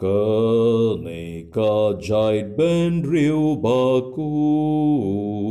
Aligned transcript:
Cờ 0.00 0.96
này 1.00 1.44
ca 1.54 1.98
chạy 2.08 2.44
bên 2.56 3.02
rìu 3.12 3.56
bà 3.62 4.08
cùi 4.16 5.48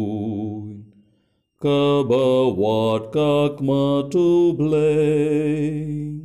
Ca 1.61 2.03
bà 2.09 2.27
vạt 2.57 3.01
các 3.13 3.61
mà 3.61 4.01
tu 4.11 4.51
blênh 4.57 6.17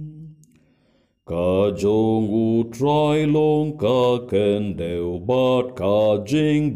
Ca 1.26 1.76
dông 1.78 2.30
u 2.30 2.62
trai 2.80 3.26
long 3.26 3.78
ca 3.78 4.26
kèn 4.30 4.76
đều 4.76 5.20
bát 5.26 5.62
ca 5.76 6.24
jing 6.26 6.74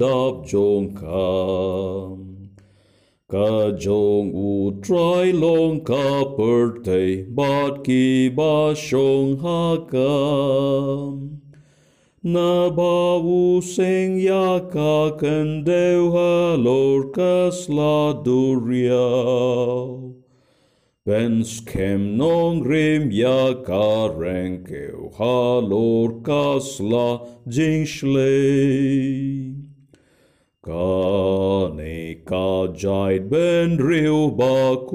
đáp 3.36 3.70
dông 3.70 3.72
cam 3.72 3.72
Ca 3.72 3.78
dông 3.80 4.32
u 4.32 4.70
trai 4.82 5.32
long 5.32 5.84
ca 5.84 6.24
per 6.36 6.84
te 6.84 7.24
bát 7.34 7.70
ki 7.84 8.28
ba 8.28 8.74
shong 8.74 9.38
ha 9.42 9.76
cam 9.92 11.30
Na 12.22 12.70
ba 12.70 13.20
u 13.22 13.60
seng 13.60 14.18
ya 14.18 14.58
ca 14.72 15.16
kèn 15.20 15.64
đều 15.64 16.10
ha 16.10 16.56
lor 16.56 17.02
ca 17.14 17.50
sla 17.50 18.12
duriao 18.24 20.06
Ben 21.06 21.44
skem 21.44 22.16
non 22.16 22.62
rim 22.62 23.10
ya 23.12 23.54
ka 23.66 24.08
renkeu 24.18 25.12
ha 25.18 25.60
lor 25.70 26.10
kasla 26.24 27.08
jingshle. 27.46 28.34
Ka 30.66 30.95
ne 32.26 32.30
ka 32.30 32.72
jaid 32.74 33.30
ben 33.30 33.78
riu 33.78 34.30
bakun. 34.36 34.94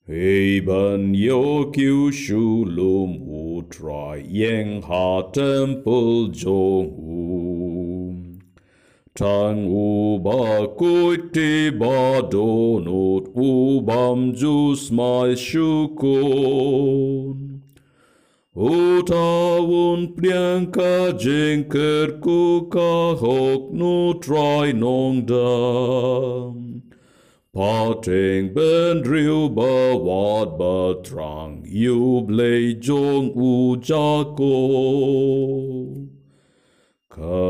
Eben 0.08 1.14
yo 1.14 1.70
kiu 1.70 2.12
shu 2.12 2.64
lum 2.64 3.18
yeng 4.28 4.82
ha 4.82 5.22
temple 5.32 6.28
jong. 6.28 7.69
Tang 9.14 9.66
u 9.66 10.18
ba 10.24 10.68
kuit 10.78 11.34
ba 11.78 12.22
donut 12.30 13.24
u 13.34 13.80
bam 13.80 14.32
ju 14.34 14.76
smai 14.76 15.34
shu 15.34 15.88
kon. 16.00 17.60
U 18.54 19.02
ta 19.10 19.58
un 19.58 20.14
pliang 20.14 20.70
ka 20.76 21.12
jeng 21.24 21.64
ker 21.72 22.20
ku 22.24 22.68
ka 22.74 23.14
hok 23.22 23.72
nu 23.72 24.14
try 24.24 24.72
nong 24.72 25.26
dam. 25.26 26.82
Parting 27.52 28.54
ben 28.54 29.02
riu 29.02 29.48
ba 29.48 29.96
wat 30.06 30.56
ba 30.56 30.94
trang 31.02 31.64
yu 31.66 32.22
blei 32.26 32.74
jong 32.86 33.32
u 33.34 33.76
ja 33.82 34.22
ko. 34.38 34.54
Ka 37.10 37.49